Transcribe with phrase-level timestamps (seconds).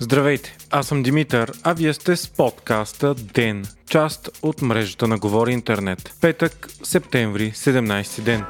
[0.00, 5.52] Здравейте, аз съм Димитър, а вие сте с подкаста ДЕН, част от мрежата на Говори
[5.52, 6.14] Интернет.
[6.20, 8.44] Петък, септември, 17 ден.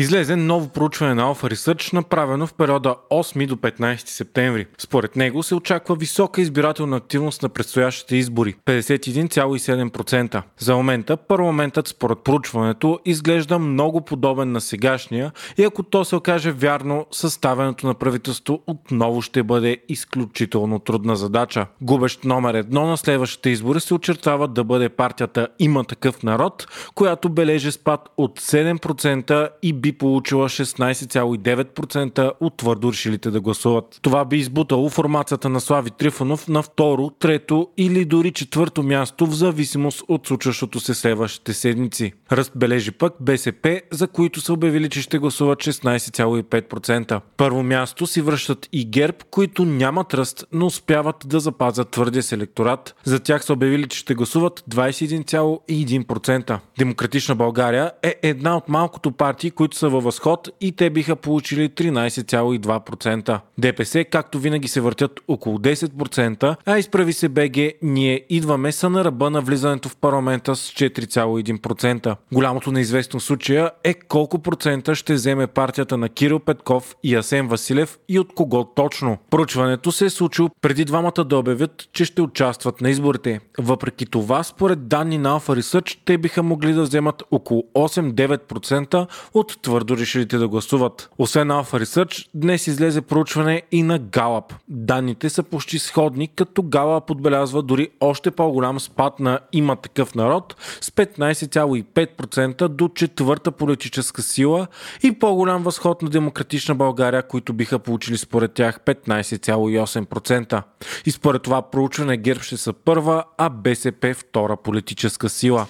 [0.00, 4.66] Излезе ново проучване на Alpha Research, направено в периода 8 до 15 септември.
[4.78, 10.42] Според него се очаква висока избирателна активност на предстоящите избори 51,7%.
[10.58, 16.50] За момента парламентът според проучването изглежда много подобен на сегашния и ако то се окаже
[16.50, 21.66] вярно, съставянето на правителство отново ще бъде изключително трудна задача.
[21.80, 27.28] Губещ номер едно на следващите избори се очертава да бъде партията Има такъв народ, която
[27.28, 33.98] бележи спад от 7% и би би получила 16,9% от твърдо решилите да гласуват.
[34.02, 39.32] Това би избутало формацията на Слави Трифонов на второ, трето или дори четвърто място в
[39.32, 42.12] зависимост от случващото се следващите седмици.
[42.32, 47.20] Ръст бележи пък БСП, за които са обявили, че ще гласуват 16,5%.
[47.36, 52.32] Първо място си връщат и ГЕРБ, които нямат ръст, но успяват да запазят твърдия с
[52.32, 52.94] електорат.
[53.04, 56.58] За тях са обявили, че ще гласуват 21,1%.
[56.78, 61.68] Демократична България е една от малкото партии, които са във възход и те биха получили
[61.68, 63.40] 13,2%.
[63.58, 69.04] ДПС, както винаги, се въртят около 10%, а изправи се БГ, ние идваме са на
[69.04, 72.16] ръба на влизането в парламента с 4,1%.
[72.32, 77.98] Голямото неизвестно случая е колко процента ще вземе партията на Кирил Петков и Асен Василев
[78.08, 79.18] и от кого точно.
[79.30, 83.40] Проучването се е случило преди двамата да обявят, че ще участват на изборите.
[83.58, 89.62] Въпреки това, според данни на Alpha Research, те биха могли да вземат около 8-9% от
[89.68, 91.10] твърдо решилите да гласуват.
[91.18, 94.54] Освен Alpha Research, днес излезе проучване и на Gallup.
[94.68, 100.56] Данните са почти сходни, като Gallup отбелязва дори още по-голям спад на има такъв народ
[100.80, 104.66] с 15,5% до четвърта политическа сила
[105.02, 110.62] и по-голям възход на Демократична България, които биха получили според тях 15,8%.
[111.06, 115.66] И според това проучване ГЕРБ ще са първа, а БСП втора политическа сила.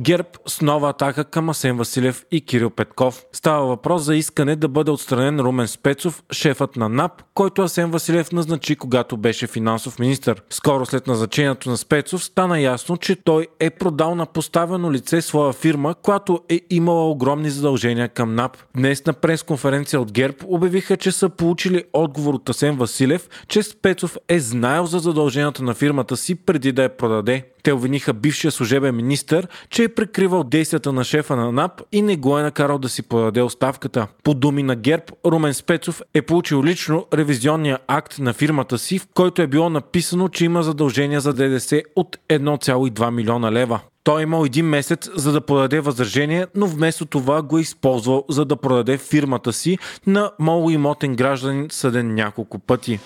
[0.00, 3.24] ГЕРБ с нова атака към Асен Василев и Кирил Петков.
[3.32, 8.32] Става въпрос за искане да бъде отстранен Румен Спецов, шефът на НАП, който Асен Василев
[8.32, 10.34] назначи когато беше финансов министр.
[10.50, 15.52] Скоро след назначението на Спецов стана ясно, че той е продал на поставено лице своя
[15.52, 18.56] фирма, която е имала огромни задължения към НАП.
[18.76, 24.16] Днес на пресконференция от ГЕРБ обявиха, че са получили отговор от Асен Василев, че Спецов
[24.28, 27.44] е знаел за задълженията на фирмата си преди да я продаде.
[27.66, 32.16] Те обвиниха бившия служебен министр, че е прикривал действията на шефа на НАП и не
[32.16, 34.06] го е накарал да си подаде оставката.
[34.24, 39.06] По думи на ГЕРБ, Румен Спецов е получил лично ревизионния акт на фирмата си, в
[39.14, 43.80] който е било написано, че има задължения за ДДС от 1,2 милиона лева.
[44.04, 48.24] Той е имал един месец за да подаде възражение, но вместо това го е използвал
[48.28, 53.00] за да продаде фирмата си на малоимотен гражданин съден няколко пъти.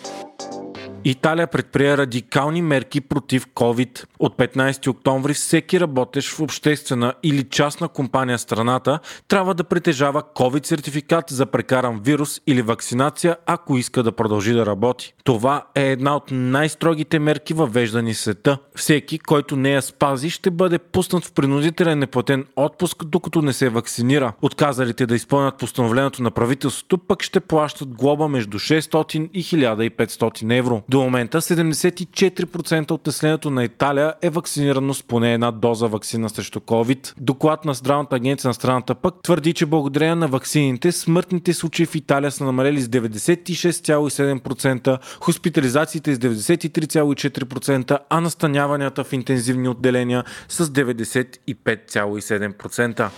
[1.05, 4.05] Италия предприе радикални мерки против COVID.
[4.19, 10.23] От 15 октомври всеки работещ в обществена или частна компания в страната трябва да притежава
[10.23, 15.15] COVID сертификат за прекаран вирус или вакцинация, ако иска да продължи да работи.
[15.25, 18.59] Това е една от най-строгите мерки въвеждани в света.
[18.77, 23.69] Всеки, който не я спази, ще бъде пуснат в принудителен неплатен отпуск, докато не се
[23.69, 24.33] вакцинира.
[24.43, 30.83] Отказалите да изпълнят постановлението на правителството пък ще плащат глоба между 600 и 1500 евро.
[30.91, 36.61] До момента 74% от населението на Италия е вакцинирано с поне една доза вакцина срещу
[36.61, 37.13] COVID.
[37.21, 41.95] Доклад на Здравната агенция на страната пък твърди, че благодарение на вакцините смъртните случаи в
[41.95, 53.11] Италия са намалели с 96,7%, хоспитализациите с 93,4%, а настаняванията в интензивни отделения с 95,7%.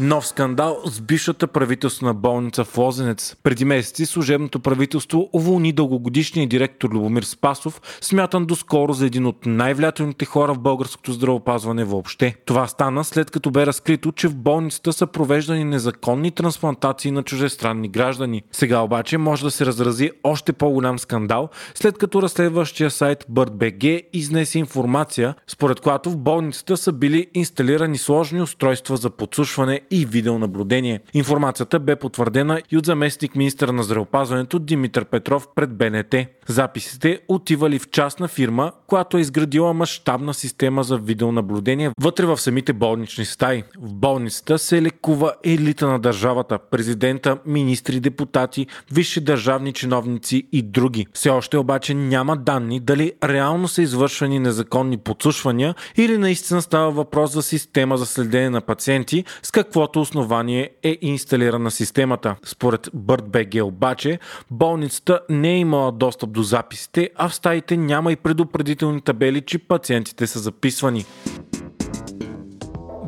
[0.00, 3.36] Нов скандал с бившата правителствена болница в Лозенец.
[3.42, 10.24] Преди месеци служебното правителство уволни дългогодишния директор Любомир Спасов, смятан доскоро за един от най-влиятелните
[10.24, 12.36] хора в българското здравопазване въобще.
[12.44, 17.88] Това стана след като бе разкрито, че в болницата са провеждани незаконни трансплантации на чужестранни
[17.88, 18.42] граждани.
[18.52, 24.58] Сега обаче може да се разрази още по-голям скандал, след като разследващия сайт BirdBG изнесе
[24.58, 31.00] информация, според която в болницата са били инсталирани сложни устройства за подслушване и видеонаблюдение.
[31.14, 36.14] Информацията бе потвърдена и от заместник министра на здравеопазването Димитър Петров пред БНТ.
[36.48, 42.72] Записите отивали в частна фирма, която е изградила мащабна система за видеонаблюдение вътре в самите
[42.72, 43.62] болнични стаи.
[43.78, 51.06] В болницата се лекува елита на държавата, президента, министри, депутати, висши държавни чиновници и други.
[51.12, 57.32] Все още обаче няма данни дали реално са извършвани незаконни подслушвания или наистина става въпрос
[57.32, 62.36] за система за следене на пациенти, с каквото основание е инсталирана системата.
[62.44, 64.18] Според BirdBG обаче,
[64.50, 69.58] болницата не е имала достъп до записите, а в стаите няма и предупредителни табели, че
[69.58, 71.04] пациентите са записвани.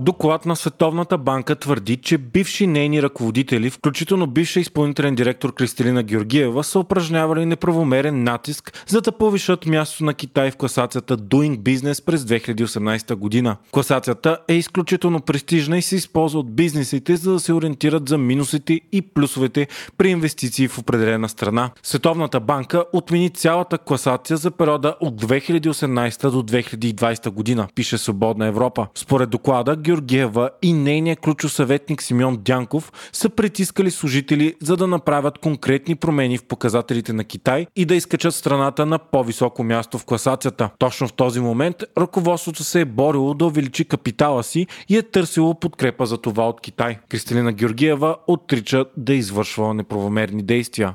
[0.00, 6.64] Доклад на Световната банка твърди, че бивши нейни ръководители, включително бивша изпълнителен директор Кристалина Георгиева,
[6.64, 12.22] са упражнявали неправомерен натиск, за да повишат място на Китай в класацията Doing Business през
[12.22, 13.56] 2018 година.
[13.70, 18.80] Класацията е изключително престижна и се използва от бизнесите, за да се ориентират за минусите
[18.92, 19.68] и плюсовете
[19.98, 21.70] при инвестиции в определена страна.
[21.82, 28.86] Световната банка отмени цялата класация за периода от 2018 до 2020 година, пише Свободна Европа.
[28.94, 35.38] Според доклада, Георгиева и нейният ключов съветник Симеон Дянков са притискали служители, за да направят
[35.38, 40.70] конкретни промени в показателите на Китай и да изкачат страната на по-високо място в класацията.
[40.78, 45.54] Точно в този момент ръководството се е борило да увеличи капитала си и е търсило
[45.54, 46.98] подкрепа за това от Китай.
[47.08, 50.94] Кристалина Георгиева отрича да извършва неправомерни действия.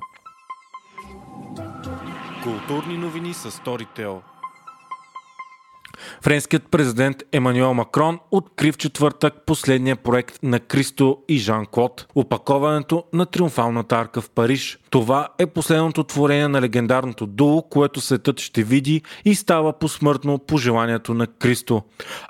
[2.43, 4.34] Културни новини с Storytel
[6.21, 13.25] Френският президент Емануел Макрон откри в четвъртък последния проект на Кристо и Жан-Клод– опаковането на
[13.25, 14.79] Триумфалната арка в Париж.
[14.89, 20.57] Това е последното творение на легендарното дуо, което светът ще види и става посмъртно по
[20.57, 21.83] желанието на Кристо.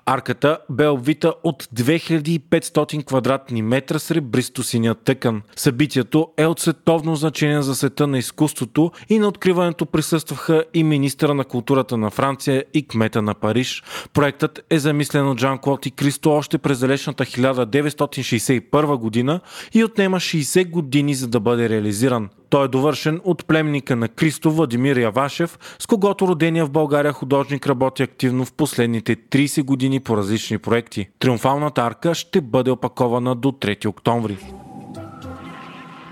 [0.05, 5.41] Арката бе обвита от 2500 квадратни метра сребристо синя тъкан.
[5.55, 11.33] Събитието е от световно значение за света на изкуството и на откриването присъстваха и министра
[11.33, 13.83] на културата на Франция и кмета на Париж.
[14.13, 19.39] Проектът е замислен от Жан Клод и Кристо още през далечната 1961 година
[19.73, 22.29] и отнема 60 години за да бъде реализиран.
[22.49, 27.67] Той е довършен от племника на Кристо Владимир Явашев, с когото родения в България художник
[27.67, 31.07] работи активно в последните 30 години по различни проекти.
[31.19, 34.37] Триумфалната арка ще бъде опакована до 3 октомври.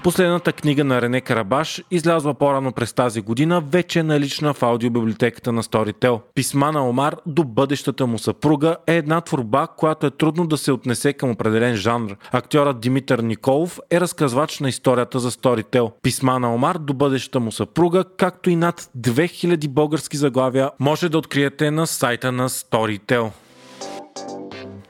[0.04, 5.52] Последната книга на Рене Карабаш, излязла по-рано през тази година, вече е налична в аудиобиблиотеката
[5.52, 6.22] на Storytel.
[6.36, 10.72] Писма на Омар до бъдещата му съпруга е една творба, която е трудно да се
[10.72, 12.16] отнесе към определен жанр.
[12.32, 15.92] Актьорът Димитър Николов е разказвач на историята за Storytel.
[16.02, 21.18] Писма на Омар до бъдещата му съпруга, както и над 2000 български заглавия, може да
[21.18, 23.32] откриете на сайта на Storytel.